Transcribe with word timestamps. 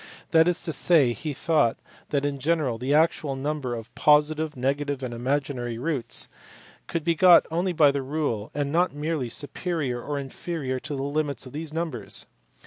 That 0.31 0.47
is 0.47 0.63
to 0.63 0.73
say 0.73 1.13
he 1.13 1.31
thought 1.31 1.77
that 2.09 2.25
in 2.25 2.39
general 2.39 2.79
the 2.79 2.91
actual 2.91 3.35
number 3.35 3.75
of 3.75 3.93
positive, 3.93 4.57
negative 4.57 5.03
arid 5.03 5.13
imaginary 5.13 5.77
roots 5.77 6.27
could 6.87 7.03
be 7.03 7.13
got 7.13 7.45
by 7.77 7.91
the 7.91 8.01
rule 8.01 8.49
and 8.55 8.71
not 8.71 8.95
merely 8.95 9.29
superior 9.29 10.01
or 10.01 10.17
inferior 10.17 10.79
limits 10.89 11.43
to 11.43 11.51
these 11.51 11.71
numbers. 11.71 12.25